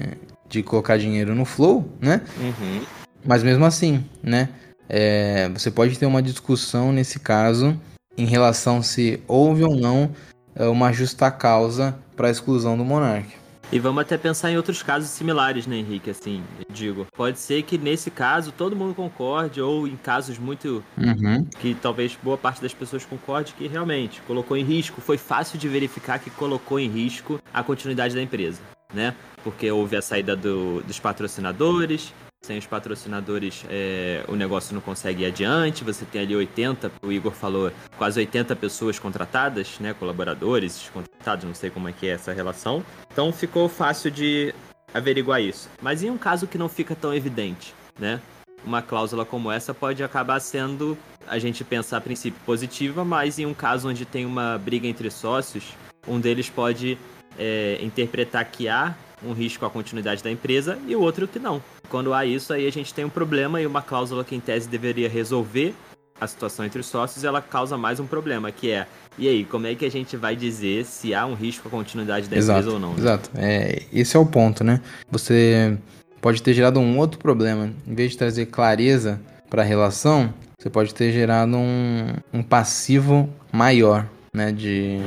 de 0.48 0.64
colocar 0.64 0.98
dinheiro 0.98 1.36
no 1.36 1.46
Flow, 1.46 1.88
né? 2.00 2.22
Uhum. 2.40 2.82
Mas 3.26 3.44
mesmo 3.44 3.66
assim, 3.66 4.04
né? 4.24 4.50
É, 4.88 5.50
você 5.50 5.70
pode 5.72 5.98
ter 5.98 6.06
uma 6.06 6.22
discussão 6.22 6.92
nesse 6.92 7.20
caso 7.20 7.80
em 8.18 8.26
relação 8.26 8.84
se 8.84 9.22
houve 9.28 9.64
ou 9.64 9.76
não 9.76 10.12
é, 10.56 10.66
uma 10.66 10.92
justa 10.92 11.32
causa 11.32 11.96
para 12.16 12.28
a 12.28 12.32
exclusão 12.32 12.78
do 12.78 12.84
Monark. 12.84 13.41
E 13.72 13.80
vamos 13.80 14.02
até 14.02 14.18
pensar 14.18 14.52
em 14.52 14.58
outros 14.58 14.84
casos 14.84 15.10
similares, 15.10 15.66
né, 15.66 15.78
Henrique? 15.78 16.10
Assim, 16.10 16.44
digo, 16.70 17.08
pode 17.16 17.40
ser 17.40 17.64
que 17.64 17.78
nesse 17.78 18.12
caso 18.12 18.52
todo 18.52 18.76
mundo 18.76 18.94
concorde, 18.94 19.62
ou 19.62 19.88
em 19.88 19.96
casos 19.96 20.38
muito. 20.38 20.84
Uhum. 20.98 21.46
que 21.60 21.74
talvez 21.76 22.18
boa 22.22 22.38
parte 22.38 22.62
das 22.62 22.74
pessoas 22.74 23.06
concorde 23.06 23.54
que 23.54 23.68
realmente 23.68 24.22
colocou 24.24 24.58
em 24.58 24.64
risco, 24.64 25.00
foi 25.00 25.18
fácil 25.18 25.58
de 25.58 25.70
verificar 25.70 26.20
que 26.20 26.30
colocou 26.30 26.80
em 26.80 26.90
risco 26.90 27.40
a 27.54 27.64
continuidade 27.64 28.14
da 28.14 28.22
empresa, 28.22 28.60
né? 28.94 29.16
Porque 29.44 29.72
houve 29.72 29.96
a 29.96 30.02
saída 30.02 30.36
do, 30.36 30.82
dos 30.82 31.00
patrocinadores, 31.00 32.14
sem 32.42 32.58
os 32.58 32.66
patrocinadores 32.66 33.64
é, 33.70 34.24
o 34.28 34.36
negócio 34.36 34.74
não 34.74 34.82
consegue 34.82 35.24
ir 35.24 35.28
adiante. 35.28 35.84
Você 35.84 36.06
tem 36.06 36.22
ali 36.22 36.36
80, 36.36 36.92
o 37.04 37.12
Igor 37.12 37.32
falou, 37.32 37.72
quase 37.98 38.20
80 38.20 38.56
pessoas 38.56 38.98
contratadas, 38.98 39.80
né? 39.80 39.94
Colaboradores 39.94 40.90
contratados, 40.92 41.46
não 41.46 41.54
sei 41.54 41.70
como 41.70 41.88
é 41.88 41.94
que 41.94 42.08
é 42.08 42.12
essa 42.12 42.34
relação. 42.34 42.84
Então 43.12 43.32
ficou 43.32 43.70
fácil 43.70 44.10
de 44.10 44.54
averiguar 44.92 45.42
isso. 45.42 45.70
Mas 45.82 46.02
em 46.02 46.10
um 46.10 46.18
caso 46.18 46.48
que 46.48 46.58
não 46.58 46.68
fica 46.68 46.96
tão 46.96 47.14
evidente, 47.14 47.76
né? 48.00 48.20
Uma 48.66 48.82
cláusula 48.82 49.24
como 49.24 49.52
essa 49.52 49.74
pode 49.74 50.04
acabar 50.04 50.40
sendo, 50.40 50.98
a 51.28 51.38
gente 51.38 51.64
pensar 51.64 51.98
a 51.98 52.02
princípio 52.02 52.40
positiva, 52.46 53.06
mas 53.06 53.38
em 53.38 53.46
um 53.46 53.54
caso 53.54 53.88
onde 53.88 54.04
tem 54.04 54.26
uma 54.26 54.58
briga 54.58 54.88
entre 54.88 55.10
sócios, 55.12 55.76
um 56.08 56.20
deles 56.20 56.50
pode 56.50 56.98
é, 57.38 57.78
interpretar 57.82 58.46
que 58.46 58.68
há 58.68 58.96
um 59.24 59.34
risco 59.34 59.66
à 59.66 59.70
continuidade 59.70 60.24
da 60.24 60.32
empresa 60.32 60.78
e 60.88 60.96
o 60.96 61.02
outro 61.02 61.28
que 61.28 61.40
não. 61.40 61.62
Quando 61.90 62.14
há 62.14 62.26
isso, 62.26 62.54
aí 62.54 62.68
a 62.68 62.72
gente 62.72 62.94
tem 62.94 63.06
um 63.06 63.10
problema 63.10 63.62
e 63.62 63.66
uma 63.66 63.82
cláusula 63.82 64.24
que 64.24 64.36
em 64.36 64.40
tese 64.40 64.68
deveria 64.68 65.10
resolver 65.10 65.74
a 66.22 66.28
situação 66.28 66.64
entre 66.64 66.80
os 66.80 66.86
sócios, 66.86 67.24
ela 67.24 67.42
causa 67.42 67.76
mais 67.76 68.00
um 68.00 68.06
problema, 68.06 68.52
que 68.52 68.70
é, 68.70 68.86
e 69.18 69.28
aí, 69.28 69.44
como 69.44 69.66
é 69.66 69.74
que 69.74 69.84
a 69.84 69.90
gente 69.90 70.16
vai 70.16 70.36
dizer 70.36 70.86
se 70.86 71.16
há 71.16 71.26
um 71.26 71.34
risco 71.34 71.68
à 71.68 71.72
continuidade 71.72 72.30
da 72.30 72.38
exato, 72.38 72.60
empresa 72.60 72.76
ou 72.76 72.80
não? 72.80 72.94
Né? 72.94 73.00
Exato, 73.00 73.30
é, 73.36 73.82
esse 73.92 74.16
é 74.16 74.20
o 74.20 74.26
ponto, 74.26 74.64
né? 74.64 74.80
Você 75.10 75.76
pode 76.22 76.44
ter 76.44 76.54
gerado 76.54 76.80
um 76.80 77.00
outro 77.00 77.20
problema. 77.20 77.72
Em 77.88 77.96
vez 77.96 78.12
de 78.12 78.18
trazer 78.20 78.46
clareza 78.46 79.20
para 79.50 79.64
a 79.64 79.66
relação, 79.66 80.32
você 80.60 80.70
pode 80.70 80.94
ter 80.94 81.12
gerado 81.12 81.58
um, 81.58 82.14
um 82.32 82.44
passivo 82.44 83.28
maior, 83.52 84.08
né? 84.32 84.52
De, 84.52 85.00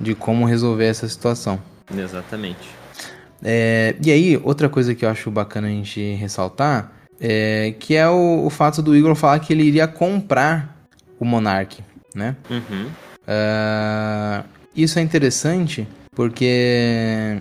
de 0.00 0.14
como 0.14 0.46
resolver 0.46 0.86
essa 0.86 1.06
situação. 1.06 1.60
Exatamente. 1.94 2.83
É, 3.46 3.94
e 4.02 4.10
aí, 4.10 4.40
outra 4.42 4.70
coisa 4.70 4.94
que 4.94 5.04
eu 5.04 5.10
acho 5.10 5.30
bacana 5.30 5.66
a 5.66 5.70
gente 5.70 6.14
ressaltar 6.14 6.92
é 7.20 7.74
que 7.78 7.94
é 7.94 8.08
o, 8.08 8.46
o 8.46 8.50
fato 8.50 8.80
do 8.80 8.96
Igor 8.96 9.14
falar 9.14 9.38
que 9.38 9.52
ele 9.52 9.62
iria 9.62 9.86
comprar 9.86 10.74
o 11.20 11.26
Monark, 11.26 11.82
né? 12.14 12.34
Uhum. 12.48 12.86
Uh, 13.26 14.44
isso 14.74 14.98
é 14.98 15.02
interessante 15.02 15.86
porque 16.12 17.38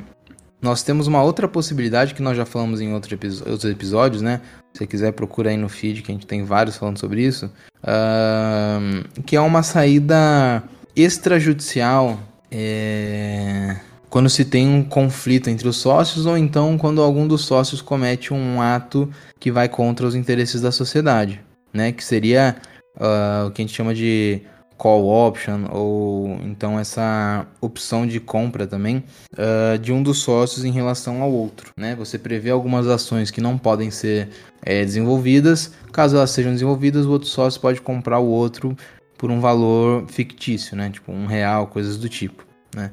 nós 0.61 0.83
temos 0.83 1.07
uma 1.07 1.23
outra 1.23 1.47
possibilidade 1.47 2.13
que 2.13 2.21
nós 2.21 2.35
já 2.35 2.45
falamos 2.45 2.81
em 2.81 2.93
outro 2.93 3.17
outros 3.49 3.65
episódios, 3.65 4.21
né? 4.21 4.41
Se 4.73 4.79
você 4.79 4.87
quiser, 4.87 5.13
procura 5.13 5.51
aí 5.51 5.57
no 5.57 5.69
feed, 5.69 6.01
que 6.01 6.11
a 6.11 6.15
gente 6.15 6.27
tem 6.27 6.43
vários 6.43 6.75
falando 6.75 6.99
sobre 6.99 7.21
isso. 7.21 7.49
Uh, 7.81 9.21
que 9.23 9.35
é 9.35 9.41
uma 9.41 9.63
saída 9.63 10.63
extrajudicial. 10.95 12.19
É 12.51 13.77
quando 14.13 14.29
se 14.29 14.45
tem 14.45 14.67
um 14.67 14.83
conflito 14.83 15.49
entre 15.49 15.67
os 15.67 15.77
sócios 15.77 16.27
ou 16.27 16.37
então 16.37 16.77
quando 16.77 17.01
algum 17.01 17.27
dos 17.27 17.41
sócios 17.41 17.81
comete 17.81 18.31
um 18.31 18.61
ato 18.61 19.09
que 19.39 19.51
vai 19.51 19.67
contra 19.67 20.05
os 20.05 20.13
interesses 20.13 20.61
da 20.61 20.71
sociedade, 20.71 21.41
né? 21.73 21.91
Que 21.91 22.03
seria 22.03 22.55
uh, 22.95 23.47
o 23.47 23.51
que 23.51 23.63
a 23.63 23.65
gente 23.65 23.75
chama 23.75 23.91
de 23.91 24.43
call 24.77 25.07
option 25.07 25.65
ou 25.71 26.39
então 26.43 26.79
essa 26.79 27.47
opção 27.59 28.05
de 28.05 28.19
compra 28.19 28.67
também 28.67 29.03
uh, 29.33 29.79
de 29.79 29.91
um 29.91 30.03
dos 30.03 30.19
sócios 30.19 30.63
em 30.63 30.71
relação 30.71 31.23
ao 31.23 31.31
outro, 31.31 31.71
né? 31.75 31.95
Você 31.95 32.19
prevê 32.19 32.51
algumas 32.51 32.87
ações 32.87 33.31
que 33.31 33.41
não 33.41 33.57
podem 33.57 33.89
ser 33.89 34.29
é, 34.61 34.85
desenvolvidas, 34.85 35.73
caso 35.91 36.17
elas 36.17 36.29
sejam 36.29 36.51
desenvolvidas, 36.53 37.07
o 37.07 37.09
outro 37.09 37.27
sócio 37.27 37.59
pode 37.59 37.81
comprar 37.81 38.19
o 38.19 38.27
outro 38.27 38.77
por 39.17 39.31
um 39.31 39.39
valor 39.39 40.05
fictício, 40.07 40.77
né? 40.77 40.91
Tipo 40.91 41.11
um 41.11 41.25
real, 41.25 41.65
coisas 41.65 41.97
do 41.97 42.07
tipo, 42.07 42.45
né? 42.75 42.91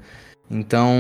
Então, 0.50 0.92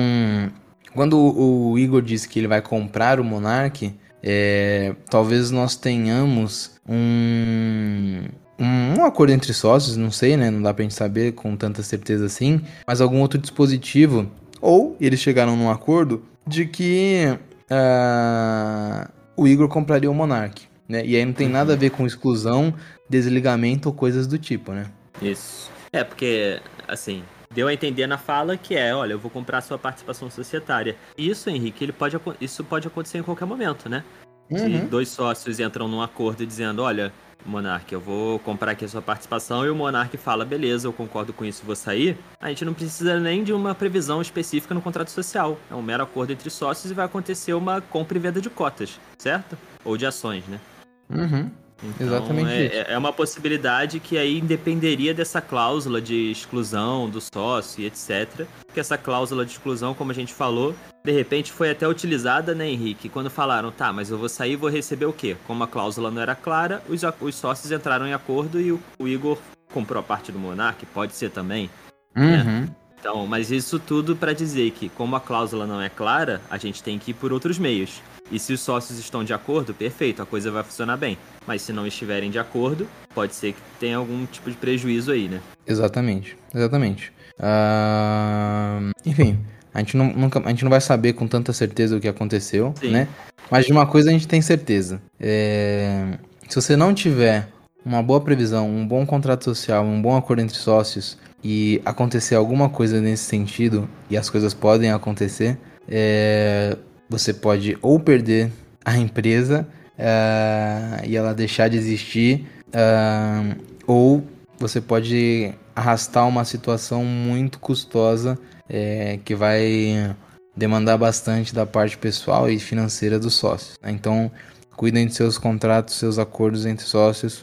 quando 0.94 1.18
o 1.18 1.78
Igor 1.78 2.02
disse 2.02 2.28
que 2.28 2.38
ele 2.38 2.46
vai 2.46 2.62
comprar 2.62 3.18
o 3.18 3.24
Monark, 3.24 3.92
é, 4.22 4.94
talvez 5.08 5.50
nós 5.50 5.76
tenhamos 5.76 6.72
um, 6.88 8.24
um, 8.58 9.04
acordo 9.04 9.32
entre 9.32 9.52
sócios, 9.52 9.96
não 9.96 10.10
sei, 10.10 10.36
né? 10.36 10.50
Não 10.50 10.62
dá 10.62 10.74
pra 10.74 10.82
gente 10.82 10.94
saber 10.94 11.32
com 11.32 11.56
tanta 11.56 11.82
certeza 11.82 12.26
assim, 12.26 12.60
mas 12.86 13.00
algum 13.00 13.20
outro 13.20 13.40
dispositivo, 13.40 14.30
ou 14.60 14.96
eles 15.00 15.20
chegaram 15.20 15.56
num 15.56 15.70
acordo 15.70 16.22
de 16.46 16.66
que 16.66 17.38
uh, 17.70 19.10
o 19.36 19.48
Igor 19.48 19.68
compraria 19.68 20.10
o 20.10 20.14
Monark, 20.14 20.62
né? 20.88 21.04
E 21.04 21.16
aí 21.16 21.24
não 21.24 21.32
tem 21.32 21.48
nada 21.48 21.72
a 21.72 21.76
ver 21.76 21.90
com 21.90 22.06
exclusão, 22.06 22.74
desligamento 23.08 23.88
ou 23.88 23.94
coisas 23.94 24.26
do 24.26 24.38
tipo, 24.38 24.72
né? 24.72 24.86
Isso. 25.22 25.70
É, 25.92 26.04
porque, 26.04 26.60
assim, 26.86 27.22
deu 27.52 27.66
a 27.66 27.74
entender 27.74 28.06
na 28.06 28.16
fala 28.16 28.56
que 28.56 28.76
é, 28.76 28.94
olha, 28.94 29.12
eu 29.12 29.18
vou 29.18 29.30
comprar 29.30 29.60
sua 29.60 29.78
participação 29.78 30.30
societária. 30.30 30.96
Isso, 31.18 31.50
Henrique, 31.50 31.84
ele 31.84 31.92
pode, 31.92 32.16
isso 32.40 32.62
pode 32.62 32.86
acontecer 32.86 33.18
em 33.18 33.22
qualquer 33.22 33.44
momento, 33.44 33.88
né? 33.88 34.04
Uhum. 34.48 34.58
Se 34.58 34.78
dois 34.86 35.08
sócios 35.08 35.60
entram 35.60 35.88
num 35.88 36.02
acordo 36.02 36.46
dizendo, 36.46 36.82
olha, 36.82 37.12
Monark, 37.44 37.92
eu 37.92 38.00
vou 38.00 38.38
comprar 38.38 38.72
aqui 38.72 38.84
a 38.84 38.88
sua 38.88 39.02
participação 39.02 39.64
e 39.64 39.70
o 39.70 39.74
Monark 39.74 40.16
fala, 40.16 40.44
beleza, 40.44 40.86
eu 40.86 40.92
concordo 40.92 41.32
com 41.32 41.44
isso, 41.44 41.64
vou 41.64 41.76
sair. 41.76 42.16
A 42.40 42.48
gente 42.48 42.64
não 42.64 42.74
precisa 42.74 43.18
nem 43.18 43.42
de 43.42 43.52
uma 43.52 43.74
previsão 43.74 44.20
específica 44.20 44.74
no 44.74 44.82
contrato 44.82 45.10
social. 45.10 45.58
É 45.70 45.74
um 45.74 45.82
mero 45.82 46.02
acordo 46.02 46.32
entre 46.32 46.50
sócios 46.50 46.90
e 46.90 46.94
vai 46.94 47.06
acontecer 47.06 47.52
uma 47.54 47.80
compra 47.80 48.16
e 48.16 48.20
venda 48.20 48.40
de 48.40 48.50
cotas, 48.50 48.98
certo? 49.18 49.56
Ou 49.84 49.96
de 49.96 50.06
ações, 50.06 50.44
né? 50.46 50.60
Uhum. 51.08 51.50
Então, 51.82 52.06
Exatamente 52.06 52.50
é, 52.50 52.66
isso. 52.66 52.90
é 52.90 52.98
uma 52.98 53.12
possibilidade 53.12 54.00
que 54.00 54.18
aí 54.18 54.38
independeria 54.38 55.14
dessa 55.14 55.40
cláusula 55.40 56.00
de 56.00 56.30
exclusão 56.30 57.08
do 57.08 57.20
sócio 57.20 57.82
e 57.82 57.86
etc. 57.86 58.46
Que 58.72 58.80
essa 58.80 58.98
cláusula 58.98 59.44
de 59.44 59.52
exclusão, 59.52 59.94
como 59.94 60.10
a 60.10 60.14
gente 60.14 60.32
falou, 60.32 60.74
de 61.04 61.12
repente 61.12 61.52
foi 61.52 61.70
até 61.70 61.88
utilizada, 61.88 62.54
né, 62.54 62.68
Henrique? 62.68 63.08
Quando 63.08 63.30
falaram, 63.30 63.70
tá, 63.70 63.92
mas 63.92 64.10
eu 64.10 64.18
vou 64.18 64.28
sair 64.28 64.52
e 64.52 64.56
vou 64.56 64.68
receber 64.68 65.06
o 65.06 65.12
quê? 65.12 65.36
Como 65.46 65.64
a 65.64 65.68
cláusula 65.68 66.10
não 66.10 66.20
era 66.20 66.34
clara, 66.34 66.82
os, 66.88 67.02
os 67.20 67.34
sócios 67.34 67.72
entraram 67.72 68.06
em 68.06 68.12
acordo 68.12 68.60
e 68.60 68.72
o, 68.72 68.80
o 68.98 69.08
Igor 69.08 69.38
comprou 69.72 70.00
a 70.00 70.02
parte 70.02 70.30
do 70.30 70.38
Monark, 70.38 70.84
pode 70.86 71.14
ser 71.14 71.30
também. 71.30 71.70
Né? 72.14 72.42
Uhum. 72.42 72.44
Né? 72.44 72.68
Então, 72.98 73.26
mas 73.26 73.50
isso 73.50 73.78
tudo 73.78 74.14
para 74.14 74.34
dizer 74.34 74.72
que, 74.72 74.90
como 74.90 75.16
a 75.16 75.20
cláusula 75.20 75.66
não 75.66 75.80
é 75.80 75.88
clara, 75.88 76.42
a 76.50 76.58
gente 76.58 76.82
tem 76.82 76.98
que 76.98 77.12
ir 77.12 77.14
por 77.14 77.32
outros 77.32 77.58
meios. 77.58 78.02
E 78.30 78.38
se 78.38 78.52
os 78.52 78.60
sócios 78.60 78.98
estão 78.98 79.24
de 79.24 79.32
acordo, 79.32 79.74
perfeito, 79.74 80.22
a 80.22 80.26
coisa 80.26 80.50
vai 80.50 80.62
funcionar 80.62 80.96
bem. 80.96 81.18
Mas 81.46 81.62
se 81.62 81.72
não 81.72 81.86
estiverem 81.86 82.30
de 82.30 82.38
acordo, 82.38 82.86
pode 83.14 83.34
ser 83.34 83.52
que 83.52 83.60
tenha 83.78 83.96
algum 83.96 84.24
tipo 84.26 84.50
de 84.50 84.56
prejuízo 84.56 85.10
aí, 85.10 85.28
né? 85.28 85.40
Exatamente, 85.66 86.36
exatamente. 86.54 87.12
Uh... 87.38 88.90
Enfim, 89.04 89.38
a 89.74 89.80
gente, 89.80 89.96
não, 89.96 90.12
nunca, 90.12 90.40
a 90.44 90.48
gente 90.48 90.62
não 90.62 90.70
vai 90.70 90.80
saber 90.80 91.14
com 91.14 91.26
tanta 91.26 91.52
certeza 91.52 91.96
o 91.96 92.00
que 92.00 92.08
aconteceu, 92.08 92.72
Sim. 92.80 92.90
né? 92.90 93.08
Mas 93.50 93.66
de 93.66 93.72
uma 93.72 93.86
coisa 93.86 94.10
a 94.10 94.12
gente 94.12 94.28
tem 94.28 94.40
certeza. 94.40 95.02
É... 95.18 96.18
Se 96.48 96.54
você 96.54 96.76
não 96.76 96.94
tiver 96.94 97.48
uma 97.84 98.02
boa 98.02 98.20
previsão, 98.20 98.68
um 98.68 98.86
bom 98.86 99.04
contrato 99.04 99.44
social, 99.44 99.84
um 99.84 100.00
bom 100.00 100.16
acordo 100.16 100.40
entre 100.42 100.56
sócios 100.56 101.18
e 101.42 101.80
acontecer 101.84 102.34
alguma 102.34 102.68
coisa 102.68 103.00
nesse 103.00 103.24
sentido, 103.24 103.88
e 104.08 104.16
as 104.16 104.28
coisas 104.30 104.52
podem 104.52 104.92
acontecer, 104.92 105.58
é 105.88 106.76
você 107.10 107.34
pode 107.34 107.76
ou 107.82 107.98
perder 107.98 108.52
a 108.84 108.96
empresa 108.96 109.66
uh, 109.98 111.04
e 111.04 111.16
ela 111.16 111.34
deixar 111.34 111.68
de 111.68 111.76
existir, 111.76 112.46
uh, 112.68 113.60
ou 113.86 114.24
você 114.58 114.80
pode 114.80 115.52
arrastar 115.74 116.28
uma 116.28 116.44
situação 116.44 117.04
muito 117.04 117.58
custosa 117.58 118.38
é, 118.68 119.18
que 119.24 119.34
vai 119.34 120.14
demandar 120.56 120.96
bastante 120.96 121.54
da 121.54 121.66
parte 121.66 121.98
pessoal 121.98 122.48
e 122.48 122.58
financeira 122.58 123.18
dos 123.18 123.34
sócios. 123.34 123.78
Né? 123.82 123.90
Então, 123.90 124.30
cuidem 124.76 125.06
de 125.06 125.14
seus 125.14 125.38
contratos, 125.38 125.94
seus 125.94 126.18
acordos 126.18 126.66
entre 126.66 126.84
sócios, 126.84 127.40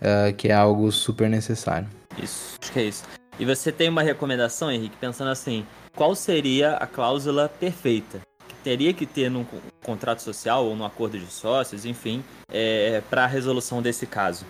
uh, 0.00 0.34
que 0.36 0.48
é 0.48 0.54
algo 0.54 0.90
super 0.90 1.28
necessário. 1.28 1.86
Isso, 2.20 2.56
acho 2.60 2.72
que 2.72 2.80
é 2.80 2.84
isso. 2.84 3.04
E 3.38 3.44
você 3.44 3.70
tem 3.70 3.88
uma 3.88 4.02
recomendação, 4.02 4.70
Henrique, 4.70 4.96
pensando 4.96 5.30
assim, 5.30 5.66
qual 5.94 6.14
seria 6.14 6.76
a 6.76 6.86
cláusula 6.86 7.48
perfeita? 7.48 8.20
Teria 8.64 8.94
que 8.94 9.04
ter 9.04 9.30
num 9.30 9.44
contrato 9.82 10.22
social 10.22 10.64
ou 10.64 10.74
num 10.74 10.84
acordo 10.84 11.18
de 11.18 11.26
sócios, 11.26 11.84
enfim, 11.84 12.24
é, 12.50 13.02
para 13.10 13.24
a 13.24 13.26
resolução 13.26 13.82
desse 13.82 14.06
caso? 14.06 14.46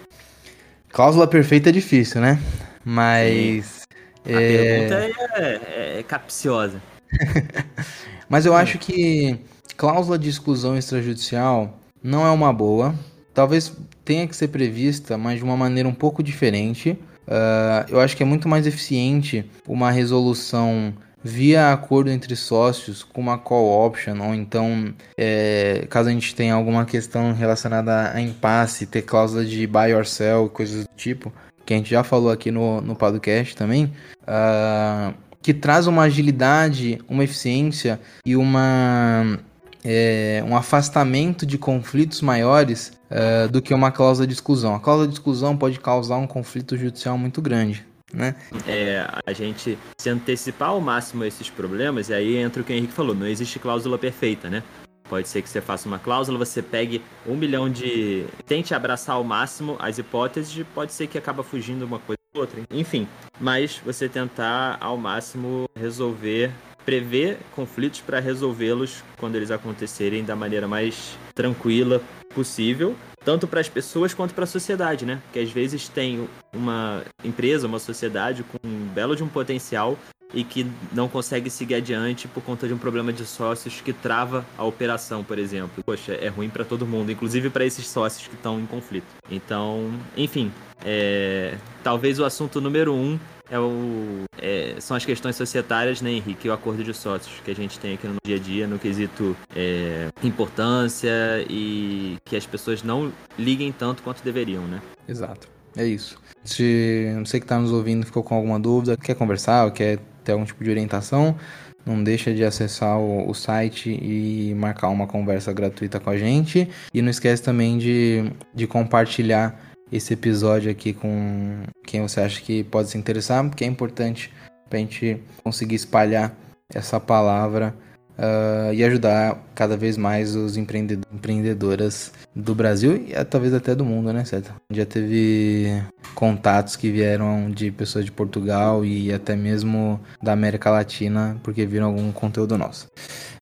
Cláusula 0.88 1.26
perfeita 1.26 1.70
é 1.70 1.72
difícil, 1.72 2.20
né? 2.20 2.40
Mas. 2.84 3.82
A 4.24 4.30
é... 4.30 4.88
pergunta 4.88 5.38
é, 5.38 5.60
é, 5.66 5.98
é 5.98 6.02
capciosa. 6.04 6.80
Mas 8.28 8.46
eu 8.46 8.54
acho 8.54 8.78
que 8.78 9.38
cláusula 9.76 10.18
de 10.18 10.28
exclusão 10.28 10.78
extrajudicial 10.78 11.78
não 12.02 12.24
é 12.24 12.30
uma 12.30 12.52
boa. 12.52 12.94
Talvez 13.34 13.76
tenha 14.04 14.26
que 14.26 14.34
ser 14.34 14.48
prevista, 14.48 15.18
mas 15.18 15.38
de 15.38 15.44
uma 15.44 15.56
maneira 15.56 15.88
um 15.88 15.94
pouco 15.94 16.22
diferente. 16.22 16.98
Uh, 17.26 17.84
eu 17.88 18.00
acho 18.00 18.16
que 18.16 18.22
é 18.22 18.26
muito 18.26 18.48
mais 18.48 18.66
eficiente 18.66 19.44
uma 19.68 19.90
resolução 19.90 20.94
via 21.24 21.72
acordo 21.72 22.10
entre 22.10 22.36
sócios 22.36 23.02
com 23.02 23.22
uma 23.22 23.38
call 23.38 23.86
option, 23.86 24.20
ou 24.20 24.34
então, 24.34 24.94
é, 25.16 25.86
caso 25.88 26.10
a 26.10 26.12
gente 26.12 26.34
tenha 26.34 26.52
alguma 26.52 26.84
questão 26.84 27.32
relacionada 27.32 28.12
a 28.12 28.20
impasse, 28.20 28.84
ter 28.84 29.00
cláusula 29.00 29.42
de 29.42 29.66
buy 29.66 29.94
or 29.94 30.04
sell, 30.04 30.50
coisas 30.50 30.84
do 30.84 30.90
tipo, 30.94 31.32
que 31.64 31.72
a 31.72 31.76
gente 31.78 31.88
já 31.88 32.04
falou 32.04 32.30
aqui 32.30 32.50
no, 32.50 32.82
no 32.82 32.94
podcast 32.94 33.56
também, 33.56 33.90
uh, 34.22 35.14
que 35.40 35.54
traz 35.54 35.86
uma 35.86 36.02
agilidade, 36.02 37.00
uma 37.08 37.24
eficiência 37.24 37.98
e 38.24 38.36
uma 38.36 39.38
é, 39.82 40.44
um 40.46 40.56
afastamento 40.56 41.46
de 41.46 41.58
conflitos 41.58 42.20
maiores 42.20 42.92
uh, 43.10 43.48
do 43.50 43.60
que 43.62 43.72
uma 43.72 43.90
cláusula 43.90 44.26
de 44.26 44.32
exclusão. 44.32 44.74
A 44.74 44.80
cláusula 44.80 45.08
de 45.08 45.14
exclusão 45.14 45.56
pode 45.56 45.80
causar 45.80 46.16
um 46.16 46.26
conflito 46.26 46.76
judicial 46.76 47.16
muito 47.16 47.40
grande. 47.42 47.86
Né? 48.14 48.34
É, 48.66 49.06
a 49.26 49.32
gente 49.32 49.76
se 49.98 50.08
antecipar 50.08 50.70
ao 50.70 50.80
máximo 50.80 51.24
esses 51.24 51.50
problemas, 51.50 52.08
e 52.08 52.14
aí 52.14 52.36
entra 52.36 52.62
o 52.62 52.64
que 52.64 52.72
o 52.72 52.76
Henrique 52.76 52.92
falou, 52.92 53.14
não 53.14 53.26
existe 53.26 53.58
cláusula 53.58 53.98
perfeita, 53.98 54.48
né? 54.48 54.62
Pode 55.08 55.28
ser 55.28 55.42
que 55.42 55.48
você 55.48 55.60
faça 55.60 55.86
uma 55.86 55.98
cláusula, 55.98 56.38
você 56.38 56.62
pegue 56.62 57.02
um 57.26 57.36
milhão 57.36 57.68
de. 57.68 58.24
Tente 58.46 58.74
abraçar 58.74 59.16
ao 59.16 59.24
máximo 59.24 59.76
as 59.78 59.98
hipóteses, 59.98 60.64
pode 60.74 60.92
ser 60.92 61.08
que 61.08 61.18
acaba 61.18 61.42
fugindo 61.42 61.84
uma 61.84 61.98
coisa 61.98 62.18
ou 62.34 62.40
outra. 62.40 62.62
Enfim, 62.70 63.06
mas 63.38 63.80
você 63.84 64.08
tentar 64.08 64.78
ao 64.80 64.96
máximo 64.96 65.68
resolver 65.76 66.50
prever 66.84 67.38
conflitos 67.54 68.00
para 68.00 68.20
resolvê-los 68.20 69.02
quando 69.16 69.36
eles 69.36 69.50
acontecerem 69.50 70.22
da 70.22 70.36
maneira 70.36 70.68
mais 70.68 71.16
tranquila 71.34 72.00
possível, 72.34 72.94
tanto 73.24 73.46
para 73.46 73.60
as 73.60 73.68
pessoas 73.68 74.12
quanto 74.12 74.34
para 74.34 74.44
a 74.44 74.46
sociedade, 74.46 75.06
né? 75.06 75.20
Porque 75.24 75.38
às 75.38 75.50
vezes 75.50 75.88
tem 75.88 76.28
uma 76.52 77.02
empresa, 77.24 77.66
uma 77.66 77.78
sociedade 77.78 78.44
com 78.44 78.58
um 78.66 78.86
belo 78.86 79.16
de 79.16 79.22
um 79.22 79.28
potencial 79.28 79.98
e 80.32 80.42
que 80.42 80.66
não 80.92 81.08
consegue 81.08 81.48
seguir 81.48 81.76
adiante 81.76 82.26
por 82.26 82.42
conta 82.42 82.66
de 82.66 82.74
um 82.74 82.78
problema 82.78 83.12
de 83.12 83.24
sócios 83.24 83.80
que 83.80 83.92
trava 83.92 84.44
a 84.58 84.64
operação, 84.64 85.22
por 85.22 85.38
exemplo. 85.38 85.82
Poxa, 85.84 86.12
é 86.12 86.28
ruim 86.28 86.50
para 86.50 86.64
todo 86.64 86.86
mundo, 86.86 87.10
inclusive 87.12 87.50
para 87.50 87.64
esses 87.64 87.86
sócios 87.86 88.26
que 88.26 88.34
estão 88.34 88.58
em 88.58 88.66
conflito. 88.66 89.06
Então, 89.30 89.92
enfim, 90.16 90.50
é... 90.84 91.56
talvez 91.82 92.18
o 92.18 92.24
assunto 92.24 92.60
número 92.60 92.92
um 92.92 93.18
é 93.50 93.58
o, 93.58 94.24
é, 94.40 94.76
são 94.80 94.96
as 94.96 95.04
questões 95.04 95.36
societárias, 95.36 96.00
né, 96.00 96.10
Henrique? 96.10 96.48
O 96.48 96.52
acordo 96.52 96.82
de 96.82 96.94
sócios 96.94 97.40
que 97.44 97.50
a 97.50 97.54
gente 97.54 97.78
tem 97.78 97.94
aqui 97.94 98.06
no 98.06 98.16
dia 98.24 98.36
a 98.36 98.38
dia, 98.38 98.66
no 98.66 98.78
quesito 98.78 99.36
é, 99.54 100.08
importância 100.22 101.10
e 101.48 102.16
que 102.24 102.36
as 102.36 102.46
pessoas 102.46 102.82
não 102.82 103.12
liguem 103.38 103.72
tanto 103.72 104.02
quanto 104.02 104.22
deveriam, 104.22 104.62
né? 104.66 104.80
Exato. 105.08 105.48
É 105.76 105.84
isso. 105.84 106.18
Se 106.44 107.14
você 107.24 107.38
que 107.40 107.44
está 107.44 107.58
nos 107.58 107.72
ouvindo 107.72 108.06
ficou 108.06 108.22
com 108.22 108.34
alguma 108.34 108.60
dúvida, 108.60 108.96
quer 108.96 109.14
conversar 109.14 109.70
quer 109.72 109.98
ter 110.22 110.32
algum 110.32 110.44
tipo 110.44 110.62
de 110.62 110.70
orientação, 110.70 111.36
não 111.84 112.02
deixa 112.02 112.32
de 112.32 112.44
acessar 112.44 112.98
o, 112.98 113.28
o, 113.28 113.34
site 113.34 113.90
e 113.90 114.54
marcar 114.54 114.88
uma 114.88 115.06
conversa 115.06 115.52
gratuita 115.52 116.00
com 116.00 116.10
a 116.10 116.16
gente. 116.16 116.68
E 116.92 117.02
não 117.02 117.10
esquece 117.10 117.42
também 117.42 117.76
de, 117.76 118.32
de 118.54 118.66
compartilhar 118.66 119.73
esse 119.92 120.14
episódio 120.14 120.70
aqui 120.70 120.92
com 120.92 121.62
quem 121.86 122.00
você 122.02 122.20
acha 122.20 122.40
que 122.40 122.64
pode 122.64 122.90
se 122.90 122.98
interessar, 122.98 123.44
porque 123.48 123.64
é 123.64 123.66
importante 123.66 124.32
para 124.68 124.78
a 124.78 124.80
gente 124.80 125.22
conseguir 125.42 125.76
espalhar 125.76 126.34
essa 126.74 126.98
palavra 126.98 127.74
uh, 128.18 128.72
e 128.72 128.82
ajudar 128.82 129.38
cada 129.54 129.76
vez 129.76 129.96
mais 129.96 130.34
os 130.34 130.56
empreendedoras 130.56 132.12
do 132.34 132.54
Brasil 132.54 132.96
e 133.06 133.24
talvez 133.24 133.54
até 133.54 133.74
do 133.74 133.84
mundo, 133.84 134.12
né, 134.12 134.24
certo? 134.24 134.52
Já 134.70 134.84
teve 134.84 135.82
contatos 136.14 136.76
que 136.76 136.90
vieram 136.90 137.50
de 137.50 137.70
pessoas 137.70 138.04
de 138.04 138.12
Portugal 138.12 138.84
e 138.84 139.12
até 139.12 139.36
mesmo 139.36 140.00
da 140.22 140.32
América 140.32 140.70
Latina 140.70 141.38
porque 141.42 141.66
viram 141.66 141.86
algum 141.86 142.10
conteúdo 142.12 142.58
nosso. 142.58 142.88